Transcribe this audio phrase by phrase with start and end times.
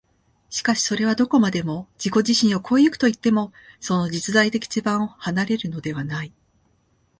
[0.49, 6.33] しかしそれはどこまでも自己自身を越え行くといっても、その実在的地盤を離れるのではない。